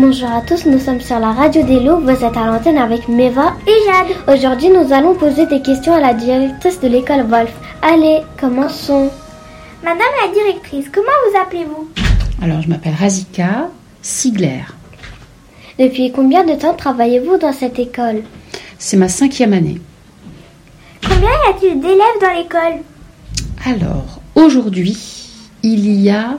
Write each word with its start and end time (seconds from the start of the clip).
Bonjour 0.00 0.30
à 0.30 0.42
tous, 0.42 0.64
nous 0.64 0.78
sommes 0.78 1.00
sur 1.00 1.18
la 1.18 1.32
radio 1.32 1.60
des 1.64 1.80
loups, 1.80 1.98
vous 1.98 2.10
êtes 2.10 2.36
à 2.36 2.46
l'antenne 2.46 2.78
avec 2.78 3.08
Meva 3.08 3.56
et 3.66 3.84
Jade. 3.84 4.16
Aujourd'hui, 4.32 4.68
nous 4.68 4.92
allons 4.92 5.16
poser 5.16 5.46
des 5.46 5.60
questions 5.60 5.92
à 5.92 5.98
la 5.98 6.14
directrice 6.14 6.78
de 6.78 6.86
l'école 6.86 7.26
Wolf. 7.26 7.52
Allez, 7.82 8.20
commençons. 8.38 9.10
Madame 9.82 10.06
la 10.24 10.32
directrice, 10.32 10.86
comment 10.94 11.08
vous 11.28 11.38
appelez-vous? 11.40 11.88
Alors, 12.40 12.62
je 12.62 12.68
m'appelle 12.68 12.94
Razika 12.96 13.70
Sigler. 14.00 14.60
Depuis 15.80 16.12
combien 16.12 16.44
de 16.44 16.54
temps 16.54 16.74
travaillez-vous 16.74 17.36
dans 17.38 17.52
cette 17.52 17.80
école? 17.80 18.22
C'est 18.78 18.96
ma 18.96 19.08
cinquième 19.08 19.52
année. 19.52 19.80
Combien 21.02 21.28
y 21.28 21.50
a-t-il 21.50 21.80
d'élèves 21.80 22.20
dans 22.20 22.38
l'école? 22.40 22.84
Alors, 23.66 24.20
aujourd'hui, 24.36 24.96
il 25.64 25.90
y 26.00 26.10
a 26.10 26.38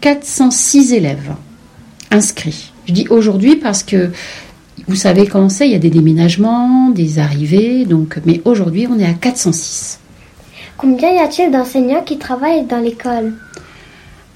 406 0.00 0.92
élèves 0.92 1.32
inscrits. 2.10 2.72
Je 2.86 2.92
dis 2.92 3.06
aujourd'hui 3.10 3.56
parce 3.56 3.82
que 3.82 4.10
vous 4.86 4.96
savez 4.96 5.26
comment 5.26 5.48
c'est, 5.48 5.66
il 5.66 5.72
y 5.72 5.76
a 5.76 5.80
des 5.80 5.90
déménagements, 5.90 6.90
des 6.90 7.18
arrivées, 7.18 7.84
donc 7.84 8.18
mais 8.24 8.40
aujourd'hui 8.44 8.86
on 8.90 8.98
est 8.98 9.06
à 9.06 9.12
406. 9.12 10.00
Combien 10.76 11.10
y 11.10 11.18
a-t-il 11.18 11.50
d'enseignants 11.50 12.02
qui 12.02 12.18
travaillent 12.18 12.64
dans 12.64 12.78
l'école? 12.78 13.34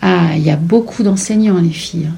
Ah, 0.03 0.31
il 0.37 0.43
y 0.43 0.51
a 0.51 0.57
beaucoup 0.57 1.05
d'enseignants 1.05 1.61
les 1.61 1.71
filles. 1.71 2.11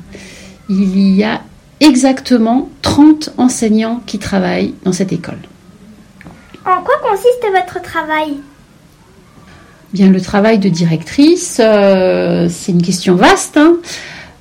Il 0.71 1.15
y 1.15 1.23
a 1.23 1.43
exactement 1.81 2.71
30 2.83 3.35
enseignants 3.37 4.01
qui 4.07 4.19
travaillent 4.19 4.75
dans 4.85 4.93
cette 4.93 5.13
école. 5.13 5.39
En 6.65 6.83
quoi 6.83 6.95
consiste 7.03 7.45
votre 7.55 7.83
travail? 7.83 8.39
Bien, 9.93 10.09
le 10.09 10.21
travail 10.21 10.59
de 10.59 10.71
directrice, 10.71 11.61
euh, 11.63 12.49
c'est 12.51 12.73
une 12.73 12.83
question 12.83 13.15
vaste. 13.17 13.59
Hein. 13.59 13.77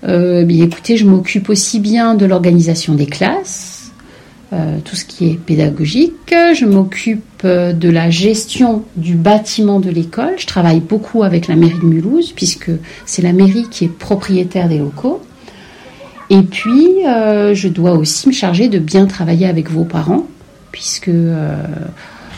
Euh, 0.05 0.47
écoutez, 0.47 0.97
je 0.97 1.05
m'occupe 1.05 1.49
aussi 1.49 1.79
bien 1.79 2.15
de 2.15 2.25
l'organisation 2.25 2.93
des 2.93 3.05
classes, 3.05 3.91
euh, 4.51 4.77
tout 4.83 4.95
ce 4.95 5.05
qui 5.05 5.29
est 5.29 5.35
pédagogique. 5.35 6.13
Je 6.29 6.65
m'occupe 6.65 7.23
de 7.43 7.89
la 7.89 8.09
gestion 8.09 8.83
du 8.95 9.15
bâtiment 9.15 9.79
de 9.79 9.89
l'école. 9.89 10.33
Je 10.37 10.47
travaille 10.47 10.79
beaucoup 10.79 11.23
avec 11.23 11.47
la 11.47 11.55
mairie 11.55 11.79
de 11.79 11.85
Mulhouse, 11.85 12.31
puisque 12.33 12.71
c'est 13.05 13.21
la 13.21 13.33
mairie 13.33 13.67
qui 13.69 13.85
est 13.85 13.91
propriétaire 13.91 14.69
des 14.69 14.77
locaux. 14.77 15.21
Et 16.29 16.41
puis, 16.41 17.01
je 17.03 17.67
dois 17.67 17.91
aussi 17.91 18.29
me 18.29 18.33
charger 18.33 18.69
de 18.69 18.79
bien 18.79 19.05
travailler 19.05 19.45
avec 19.45 19.69
vos 19.69 19.83
parents, 19.83 20.25
puisque 20.71 21.11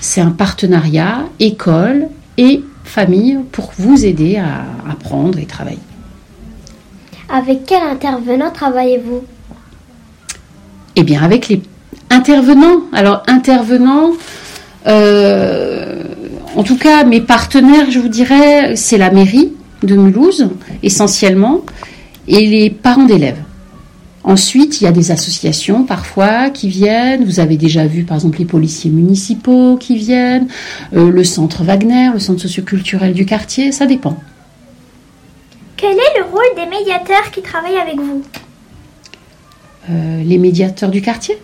c'est 0.02 0.22
un 0.22 0.32
partenariat 0.32 1.26
école 1.40 2.08
et 2.38 2.64
famille 2.84 3.38
pour 3.52 3.72
vous 3.78 4.06
aider 4.06 4.38
à 4.38 4.66
apprendre 4.90 5.38
et 5.38 5.46
travailler. 5.46 5.85
Avec 7.36 7.66
quel 7.66 7.84
intervenant 7.84 8.50
travaillez-vous? 8.50 9.22
Eh 10.96 11.04
bien, 11.04 11.22
avec 11.22 11.50
les 11.50 11.62
intervenants. 12.10 12.84
Alors, 12.94 13.24
intervenants, 13.28 14.12
euh, 14.88 16.02
en 16.56 16.64
tout 16.64 16.78
cas, 16.78 17.04
mes 17.04 17.20
partenaires, 17.20 17.92
je 17.92 18.00
vous 18.00 18.08
dirais, 18.08 18.78
c'est 18.78 18.98
la 18.98 19.12
mairie 19.12 19.52
de 19.84 19.98
Mulhouse, 19.98 20.48
essentiellement, 20.82 21.60
et 22.30 22.48
les 22.48 22.70
parents 22.70 23.04
d'élèves. 23.04 23.42
Ensuite, 24.24 24.80
il 24.80 24.86
y 24.86 24.88
a 24.88 24.94
des 24.94 25.12
associations 25.12 25.84
parfois 25.84 26.50
qui 26.52 26.70
viennent. 26.70 27.26
Vous 27.26 27.42
avez 27.42 27.58
déjà 27.58 27.86
vu 27.86 28.06
par 28.06 28.16
exemple 28.16 28.40
les 28.40 28.46
policiers 28.46 28.90
municipaux 28.90 29.76
qui 29.76 29.98
viennent, 29.98 30.48
euh, 30.96 31.12
le 31.12 31.24
centre 31.26 31.66
Wagner, 31.66 32.12
le 32.14 32.20
centre 32.20 32.40
socioculturel 32.40 33.14
du 33.14 33.26
quartier, 33.26 33.74
ça 33.74 33.86
dépend. 33.86 34.18
Quel 35.78 35.92
est 35.92 36.20
le 36.20 36.26
rôle 36.26 36.56
des 36.56 36.66
médiateurs 36.66 37.32
qui 37.32 37.42
travaillent 37.42 37.78
avec 37.78 38.00
vous 38.00 38.24
euh, 39.90 40.24
Les 40.24 40.38
médiateurs 40.38 40.90
du 40.90 41.02
quartier 41.02 41.38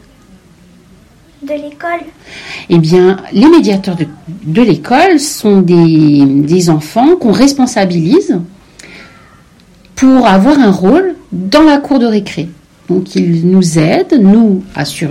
De 1.43 1.53
l'école 1.53 2.05
Eh 2.69 2.77
bien, 2.77 3.17
les 3.33 3.47
médiateurs 3.49 3.95
de, 3.95 4.05
de 4.43 4.61
l'école 4.61 5.19
sont 5.19 5.61
des, 5.61 6.23
des 6.25 6.69
enfants 6.69 7.17
qu'on 7.17 7.33
responsabilise 7.33 8.39
pour 9.95 10.25
avoir 10.27 10.57
un 10.59 10.71
rôle 10.71 11.15
dans 11.31 11.63
la 11.63 11.77
cour 11.77 11.99
de 11.99 12.05
récré. 12.05 12.47
Donc 12.89 13.15
ils 13.15 13.47
nous 13.47 13.79
aident, 13.79 14.17
nous, 14.19 14.63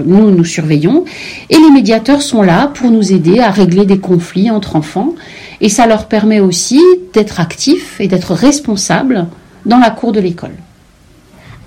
nous 0.04 0.30
nous 0.30 0.44
surveillons, 0.44 1.04
et 1.48 1.56
les 1.56 1.70
médiateurs 1.70 2.20
sont 2.22 2.42
là 2.42 2.66
pour 2.68 2.90
nous 2.90 3.12
aider 3.12 3.38
à 3.38 3.50
régler 3.50 3.86
des 3.86 3.98
conflits 3.98 4.50
entre 4.50 4.76
enfants, 4.76 5.14
et 5.60 5.68
ça 5.68 5.86
leur 5.86 6.06
permet 6.06 6.40
aussi 6.40 6.80
d'être 7.12 7.40
actifs 7.40 8.00
et 8.00 8.08
d'être 8.08 8.34
responsables 8.34 9.26
dans 9.66 9.78
la 9.78 9.90
cour 9.90 10.12
de 10.12 10.20
l'école. 10.20 10.54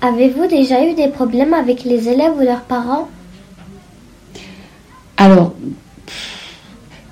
Avez-vous 0.02 0.46
déjà 0.46 0.84
eu 0.84 0.94
des 0.94 1.08
problèmes 1.08 1.54
avec 1.54 1.84
les 1.84 2.08
élèves 2.08 2.32
ou 2.36 2.42
leurs 2.42 2.62
parents? 2.62 3.08
Alors, 5.16 5.54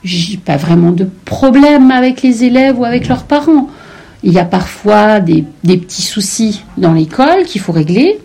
j'ai 0.03 0.37
pas 0.37 0.57
vraiment 0.57 0.91
de 0.91 1.09
problème 1.25 1.91
avec 1.91 2.23
les 2.23 2.45
élèves 2.45 2.79
ou 2.79 2.85
avec 2.85 3.09
leurs 3.09 3.25
parents. 3.25 3.69
Il 4.25 4.33
y 4.33 4.39
a 4.39 4.45
parfois 4.45 5.21
des, 5.21 5.45
des 5.65 5.77
petits 5.77 6.03
soucis 6.03 6.65
dans 6.77 6.93
l'école 6.93 7.45
qu'il 7.45 7.61
faut 7.61 7.73
régler 7.73 8.21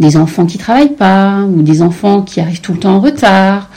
des 0.00 0.16
enfants 0.16 0.46
qui 0.46 0.58
travaillent 0.58 0.94
pas 0.94 1.40
ou 1.42 1.62
des 1.62 1.82
enfants 1.82 2.22
qui 2.22 2.40
arrivent 2.40 2.60
tout 2.60 2.72
le 2.72 2.78
temps 2.78 2.94
en 2.94 3.00
retard, 3.00 3.68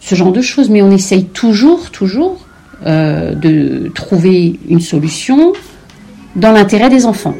ce 0.00 0.14
genre 0.14 0.32
de 0.32 0.40
choses. 0.40 0.70
Mais 0.70 0.82
on 0.82 0.90
essaye 0.90 1.24
toujours, 1.24 1.90
toujours 1.90 2.38
euh, 2.86 3.34
de 3.34 3.90
trouver 3.94 4.58
une 4.68 4.80
solution 4.80 5.52
dans 6.36 6.52
l'intérêt 6.52 6.88
des 6.88 7.04
enfants. 7.06 7.34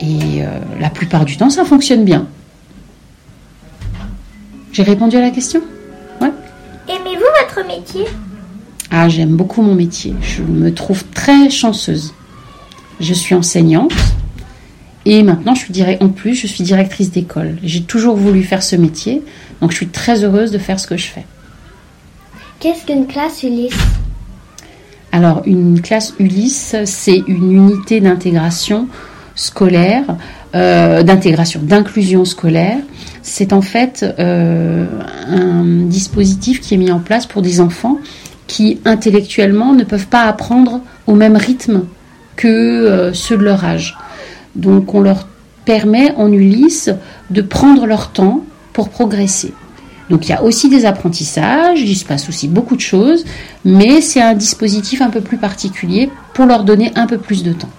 Et 0.00 0.42
euh, 0.42 0.46
la 0.80 0.90
plupart 0.90 1.24
du 1.24 1.36
temps, 1.36 1.50
ça 1.50 1.64
fonctionne 1.64 2.04
bien. 2.04 2.26
J'ai 4.72 4.82
répondu 4.82 5.16
à 5.16 5.20
la 5.20 5.30
question? 5.30 5.60
Ouais. 6.20 6.32
Aimez-vous 6.88 7.24
votre 7.40 7.66
métier? 7.66 8.04
Ah, 8.90 9.08
j'aime 9.08 9.36
beaucoup 9.36 9.62
mon 9.62 9.74
métier. 9.74 10.14
Je 10.20 10.42
me 10.42 10.72
trouve 10.74 11.04
très 11.14 11.48
chanceuse. 11.50 12.12
Je 13.00 13.14
suis 13.14 13.34
enseignante 13.34 13.92
et 15.04 15.22
maintenant, 15.22 15.54
je 15.54 15.64
suis 15.64 15.72
en 16.00 16.08
plus, 16.08 16.34
je 16.34 16.46
suis 16.46 16.62
directrice 16.62 17.10
d'école. 17.10 17.56
J'ai 17.62 17.82
toujours 17.82 18.16
voulu 18.16 18.42
faire 18.42 18.62
ce 18.62 18.76
métier, 18.76 19.22
donc 19.60 19.70
je 19.70 19.76
suis 19.76 19.88
très 19.88 20.24
heureuse 20.24 20.52
de 20.52 20.58
faire 20.58 20.78
ce 20.78 20.86
que 20.86 20.96
je 20.96 21.06
fais. 21.06 21.24
Qu'est-ce 22.62 22.86
qu'une 22.86 23.08
classe 23.08 23.42
Ulysse 23.42 23.74
Alors, 25.10 25.42
une 25.46 25.80
classe 25.80 26.14
Ulysse, 26.20 26.76
c'est 26.84 27.20
une 27.26 27.50
unité 27.50 28.00
d'intégration 28.00 28.86
scolaire, 29.34 30.04
euh, 30.54 31.02
d'intégration, 31.02 31.60
d'inclusion 31.60 32.24
scolaire. 32.24 32.78
C'est 33.20 33.52
en 33.52 33.62
fait 33.62 34.06
euh, 34.20 34.86
un 35.26 35.64
dispositif 35.86 36.60
qui 36.60 36.74
est 36.74 36.76
mis 36.76 36.92
en 36.92 37.00
place 37.00 37.26
pour 37.26 37.42
des 37.42 37.60
enfants 37.60 37.98
qui 38.46 38.78
intellectuellement 38.84 39.72
ne 39.72 39.82
peuvent 39.82 40.06
pas 40.06 40.26
apprendre 40.26 40.82
au 41.08 41.16
même 41.16 41.34
rythme 41.34 41.86
que 42.36 42.46
euh, 42.46 43.12
ceux 43.12 43.38
de 43.38 43.42
leur 43.42 43.64
âge. 43.64 43.98
Donc 44.54 44.94
on 44.94 45.00
leur 45.00 45.26
permet 45.64 46.14
en 46.14 46.30
Ulysse 46.30 46.90
de 47.30 47.42
prendre 47.42 47.86
leur 47.86 48.12
temps 48.12 48.44
pour 48.72 48.88
progresser. 48.88 49.52
Donc 50.12 50.28
il 50.28 50.32
y 50.32 50.34
a 50.34 50.42
aussi 50.42 50.68
des 50.68 50.84
apprentissages, 50.84 51.80
il 51.80 51.96
se 51.96 52.04
passe 52.04 52.28
aussi 52.28 52.46
beaucoup 52.46 52.76
de 52.76 52.82
choses, 52.82 53.24
mais 53.64 54.02
c'est 54.02 54.20
un 54.20 54.34
dispositif 54.34 55.00
un 55.00 55.08
peu 55.08 55.22
plus 55.22 55.38
particulier 55.38 56.10
pour 56.34 56.44
leur 56.44 56.64
donner 56.64 56.92
un 56.96 57.06
peu 57.06 57.16
plus 57.16 57.42
de 57.42 57.54
temps. 57.54 57.70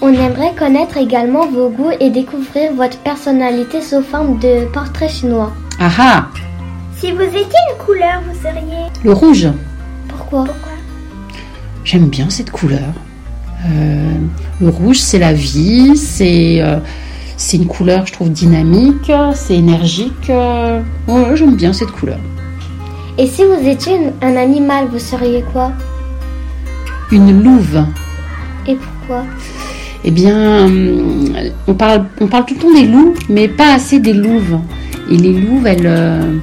On 0.00 0.12
aimerait 0.12 0.54
connaître 0.56 0.98
également 0.98 1.48
vos 1.48 1.68
goûts 1.68 1.90
et 1.98 2.10
découvrir 2.10 2.72
votre 2.74 2.96
personnalité 2.98 3.82
sous 3.82 4.02
forme 4.02 4.38
de 4.38 4.66
portrait 4.72 5.08
chinois. 5.08 5.52
Ah 5.80 5.90
ah 5.98 6.28
Si 6.96 7.10
vous 7.10 7.22
étiez 7.22 7.40
une 7.40 7.84
couleur, 7.84 8.22
vous 8.24 8.40
seriez 8.40 8.86
Le 9.02 9.12
rouge. 9.12 9.48
Pourquoi? 10.06 10.44
Pourquoi? 10.44 10.72
J'aime 11.82 12.06
bien 12.06 12.30
cette 12.30 12.52
couleur. 12.52 12.94
Euh, 13.66 14.14
le 14.60 14.68
rouge, 14.68 14.98
c'est 14.98 15.18
la 15.18 15.32
vie, 15.32 15.96
c'est 15.96 16.62
euh, 16.62 16.78
c'est 17.42 17.56
une 17.56 17.66
couleur, 17.66 18.06
je 18.06 18.12
trouve, 18.12 18.30
dynamique, 18.30 19.10
c'est 19.34 19.56
énergique. 19.56 20.30
Euh, 20.30 20.80
ouais, 21.08 21.36
j'aime 21.36 21.56
bien 21.56 21.72
cette 21.72 21.90
couleur. 21.90 22.18
Et 23.18 23.26
si 23.26 23.42
vous 23.44 23.68
étiez 23.68 23.98
un 24.22 24.36
animal, 24.36 24.86
vous 24.90 25.00
seriez 25.00 25.42
quoi? 25.52 25.72
Une 27.10 27.42
louve. 27.42 27.84
Et 28.66 28.76
pourquoi? 28.76 29.24
Eh 30.04 30.10
bien, 30.10 30.70
on 31.66 31.74
parle, 31.74 32.06
on 32.20 32.26
parle 32.28 32.46
tout 32.46 32.54
le 32.54 32.60
temps 32.60 32.72
des 32.72 32.86
loups, 32.86 33.14
mais 33.28 33.48
pas 33.48 33.74
assez 33.74 33.98
des 33.98 34.12
louves. 34.12 34.58
Et 35.10 35.16
les 35.16 35.32
louves, 35.32 35.66
elles, 35.66 36.40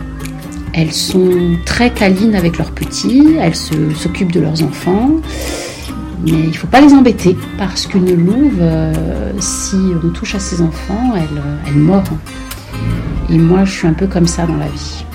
elles 0.74 0.92
sont 0.92 1.58
très 1.66 1.92
câlines 1.92 2.36
avec 2.36 2.58
leurs 2.58 2.72
petits, 2.72 3.38
elles 3.40 3.56
s'occupent 3.56 4.34
de 4.34 4.42
leurs 4.42 4.62
enfants. 4.64 5.12
Mais 6.24 6.32
il 6.32 6.50
ne 6.50 6.54
faut 6.54 6.68
pas 6.68 6.82
les 6.82 6.94
embêter 6.94 7.38
parce 7.58 7.88
qu'une 7.88 8.14
louve, 8.26 8.58
euh, 8.60 9.32
si 9.40 9.78
on 10.04 10.10
touche 10.10 10.36
à 10.36 10.40
ses 10.40 10.62
enfants, 10.62 11.14
elle, 11.16 11.38
euh, 11.38 11.58
elle 11.68 11.76
mord. 11.78 12.04
Et 13.30 13.38
moi, 13.38 13.64
je 13.64 13.72
suis 13.72 13.88
un 13.88 13.94
peu 13.94 14.08
comme 14.08 14.28
ça 14.28 14.46
dans 14.46 14.58
la 14.58 14.68
vie. 14.68 15.06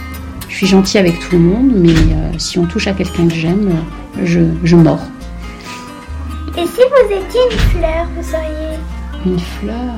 Je 0.48 0.56
suis 0.56 0.66
gentille 0.66 1.00
avec 1.00 1.18
tout 1.18 1.32
le 1.32 1.40
monde, 1.40 1.72
mais 1.74 1.90
euh, 1.90 2.32
si 2.38 2.58
on 2.58 2.64
touche 2.64 2.86
à 2.86 2.92
quelqu'un 2.92 3.26
que 3.28 3.34
j'aime, 3.34 3.70
je, 4.22 4.40
je 4.62 4.76
mords. 4.76 5.02
Et 6.56 6.64
si 6.66 6.80
vous 6.80 7.12
étiez 7.12 7.40
une 7.50 7.58
fleur, 7.58 8.06
vous 8.16 8.22
seriez? 8.22 8.78
Une 9.26 9.38
fleur. 9.38 9.94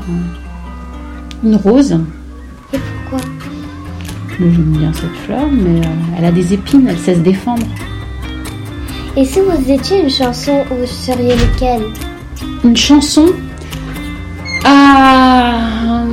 Une 1.44 1.56
rose. 1.56 2.00
Et 2.73 2.79
pourquoi? 2.79 3.29
J'aime 4.38 4.73
bien 4.79 4.93
cette 4.93 5.17
fleur, 5.26 5.47
mais 5.53 5.81
euh, 5.87 5.91
elle 6.19 6.25
a 6.25 6.32
des 6.32 6.55
épines, 6.55 6.87
elle 6.88 6.99
sait 6.99 7.14
se 7.14 7.20
défendre. 7.20 7.67
Et 9.19 9.25
si 9.25 9.41
vous 9.41 9.71
étiez 9.71 10.03
une 10.03 10.11
chanson, 10.11 10.63
vous 10.71 10.87
seriez 10.87 11.35
lequel 11.35 11.81
Une 12.63 12.77
chanson 12.77 13.27
Ah 14.63 16.05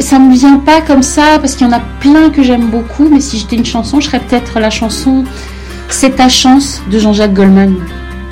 Ça 0.00 0.18
me 0.18 0.34
vient 0.34 0.58
pas 0.58 0.80
comme 0.80 1.04
ça 1.04 1.38
parce 1.38 1.54
qu'il 1.54 1.68
y 1.68 1.70
en 1.70 1.72
a 1.72 1.82
plein 2.00 2.30
que 2.30 2.42
j'aime 2.42 2.66
beaucoup, 2.66 3.08
mais 3.08 3.20
si 3.20 3.38
j'étais 3.38 3.54
une 3.54 3.64
chanson, 3.64 4.00
je 4.00 4.06
serais 4.06 4.18
peut-être 4.18 4.58
la 4.58 4.70
chanson 4.70 5.22
C'est 5.88 6.16
ta 6.16 6.28
chance 6.28 6.82
de 6.90 6.98
Jean-Jacques 6.98 7.34
Goldman, 7.34 7.76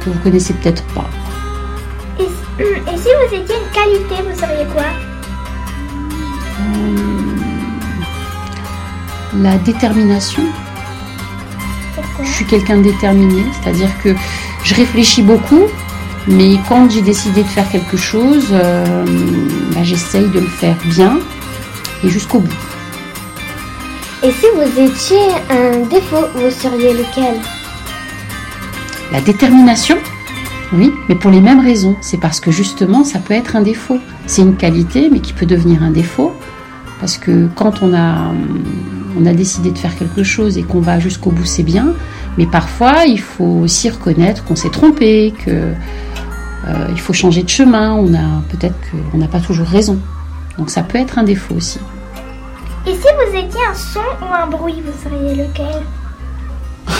que 0.04 0.10
vous 0.10 0.18
connaissez 0.18 0.54
peut-être 0.54 0.82
pas. 0.92 1.08
Et, 2.18 2.24
et 2.24 2.96
si 2.96 3.08
vous 3.08 3.32
étiez 3.36 3.54
une 3.54 3.70
qualité, 3.72 4.28
vous 4.28 4.36
seriez 4.36 4.66
quoi 4.74 4.86
La 9.40 9.56
détermination. 9.58 10.42
Je 12.28 12.34
suis 12.34 12.44
quelqu'un 12.44 12.76
de 12.78 12.82
déterminé, 12.82 13.42
c'est-à-dire 13.52 13.90
que 14.02 14.14
je 14.62 14.74
réfléchis 14.74 15.22
beaucoup, 15.22 15.64
mais 16.28 16.58
quand 16.68 16.90
j'ai 16.90 17.02
décidé 17.02 17.42
de 17.42 17.48
faire 17.48 17.68
quelque 17.68 17.96
chose, 17.96 18.46
euh, 18.52 19.04
bah, 19.74 19.82
j'essaye 19.82 20.28
de 20.28 20.40
le 20.40 20.46
faire 20.46 20.76
bien 20.86 21.18
et 22.04 22.08
jusqu'au 22.08 22.40
bout. 22.40 22.54
Et 24.22 24.30
si 24.30 24.46
vous 24.54 24.80
étiez 24.80 25.18
un 25.50 25.86
défaut, 25.88 26.26
vous 26.34 26.50
seriez 26.50 26.92
lequel? 26.92 27.40
La 29.10 29.20
détermination, 29.20 29.96
oui, 30.72 30.92
mais 31.08 31.14
pour 31.14 31.30
les 31.30 31.40
mêmes 31.40 31.60
raisons. 31.60 31.96
C'est 32.00 32.18
parce 32.18 32.40
que 32.40 32.50
justement, 32.50 33.04
ça 33.04 33.20
peut 33.20 33.34
être 33.34 33.56
un 33.56 33.62
défaut. 33.62 33.98
C'est 34.26 34.42
une 34.42 34.56
qualité, 34.56 35.08
mais 35.10 35.20
qui 35.20 35.32
peut 35.32 35.46
devenir 35.46 35.82
un 35.82 35.90
défaut. 35.90 36.34
Parce 37.00 37.16
que 37.16 37.48
quand 37.54 37.82
on 37.82 37.94
a, 37.94 38.32
on 39.18 39.24
a 39.24 39.32
décidé 39.32 39.70
de 39.70 39.78
faire 39.78 39.96
quelque 39.96 40.22
chose 40.22 40.58
et 40.58 40.62
qu'on 40.62 40.80
va 40.80 40.98
jusqu'au 40.98 41.30
bout, 41.30 41.46
c'est 41.46 41.62
bien. 41.62 41.94
Mais 42.38 42.46
parfois, 42.46 43.04
il 43.04 43.20
faut 43.20 43.62
aussi 43.64 43.90
reconnaître 43.90 44.44
qu'on 44.44 44.54
s'est 44.54 44.70
trompé, 44.70 45.34
que 45.44 45.50
euh, 45.50 46.86
il 46.90 47.00
faut 47.00 47.12
changer 47.12 47.42
de 47.42 47.48
chemin. 47.48 47.94
On 47.94 48.14
a 48.14 48.42
peut-être 48.48 48.76
qu'on 49.10 49.18
n'a 49.18 49.26
pas 49.26 49.40
toujours 49.40 49.66
raison. 49.66 49.98
Donc 50.56 50.70
ça 50.70 50.82
peut 50.82 50.98
être 50.98 51.18
un 51.18 51.24
défaut 51.24 51.56
aussi. 51.56 51.80
Et 52.86 52.92
si 52.92 53.00
vous 53.00 53.36
étiez 53.36 53.60
un 53.68 53.74
son 53.74 53.98
ou 54.22 54.32
un 54.32 54.46
bruit, 54.46 54.80
vous 54.86 54.92
seriez 55.02 55.34
lequel? 55.34 55.82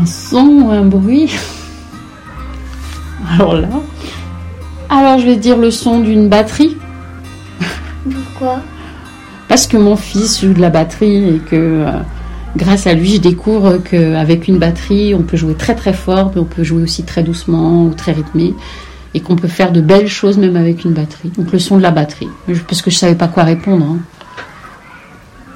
Un 0.00 0.06
son 0.06 0.46
ou 0.46 0.70
un 0.70 0.84
bruit? 0.84 1.34
Alors 3.34 3.54
là, 3.54 3.68
alors 4.88 5.18
je 5.18 5.26
vais 5.26 5.36
dire 5.36 5.56
le 5.56 5.70
son 5.70 5.98
d'une 5.98 6.28
batterie. 6.28 6.76
Pourquoi? 8.04 8.60
Parce 9.48 9.66
que 9.66 9.76
mon 9.76 9.96
fils 9.96 10.40
joue 10.40 10.52
de 10.52 10.60
la 10.60 10.70
batterie 10.70 11.36
et 11.36 11.38
que 11.38 11.56
euh, 11.56 12.00
grâce 12.56 12.86
à 12.86 12.94
lui, 12.94 13.14
je 13.16 13.20
découvre 13.20 13.78
qu'avec 13.78 14.48
une 14.48 14.58
batterie, 14.58 15.14
on 15.14 15.22
peut 15.22 15.36
jouer 15.36 15.54
très 15.54 15.74
très 15.74 15.92
fort, 15.92 16.32
mais 16.34 16.40
on 16.40 16.44
peut 16.44 16.64
jouer 16.64 16.82
aussi 16.82 17.04
très 17.04 17.22
doucement 17.22 17.84
ou 17.84 17.94
très 17.94 18.12
rythmé 18.12 18.54
et 19.14 19.20
qu'on 19.20 19.36
peut 19.36 19.48
faire 19.48 19.72
de 19.72 19.80
belles 19.80 20.08
choses 20.08 20.38
même 20.38 20.56
avec 20.56 20.84
une 20.84 20.92
batterie. 20.92 21.30
Donc 21.36 21.52
le 21.52 21.58
son 21.58 21.76
de 21.78 21.82
la 21.82 21.90
batterie, 21.90 22.28
parce 22.68 22.82
que 22.82 22.90
je 22.90 22.96
savais 22.96 23.14
pas 23.16 23.28
quoi 23.28 23.42
répondre. 23.44 23.84
hein. 23.84 23.98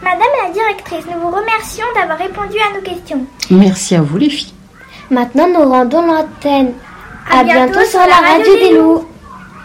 Madame 0.02 0.19
la 0.46 0.52
directrice, 0.52 1.05
nous 1.12 1.20
vous 1.20 1.29
remercions 1.35 1.87
d'avoir 1.94 2.19
répondu 2.19 2.56
à 2.58 2.76
nos 2.76 2.82
questions. 2.82 3.25
Merci 3.50 3.94
à 3.94 4.02
vous 4.02 4.19
les 4.19 4.29
filles. 4.31 4.52
Maintenant, 5.11 5.46
nous 5.49 5.69
rendons 5.70 6.02
l'antenne. 6.06 6.73
À 7.31 7.38
À, 7.41 7.44
bientôt 7.44 7.73
bientôt, 7.73 7.88
sur 7.91 8.00
la 8.00 8.06
radio 8.17 8.38
radio 8.38 8.55
des 8.55 8.61
des 8.69 8.75
loups. 8.75 8.82
loups. 8.94 9.05